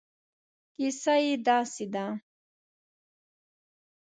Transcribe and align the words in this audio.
کیسه 0.75 1.15
یې 1.25 1.35
داسې 1.47 1.85
ده. 1.93 2.05